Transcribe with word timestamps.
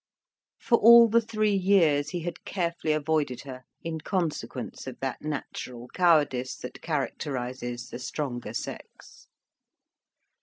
For, 0.59 0.79
all 0.79 1.07
the 1.09 1.21
three 1.21 1.53
years, 1.53 2.09
he 2.09 2.21
had 2.21 2.43
carefully 2.43 2.91
avoided 2.91 3.41
her 3.41 3.61
in 3.83 4.01
consequence 4.01 4.87
of 4.87 4.99
that 5.01 5.21
natural 5.21 5.89
cowardice 5.89 6.55
that 6.55 6.81
characterises 6.81 7.89
the 7.91 7.99
stronger 7.99 8.55
sex. 8.55 9.27